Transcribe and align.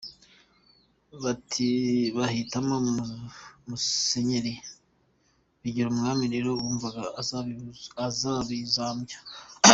Bahitamo 2.15 2.75
Musenyeri 3.67 4.53
Bigirumwami 5.61 6.25
rero 6.33 6.49
bumvaga 6.61 7.03
azabizambya. 8.07 9.17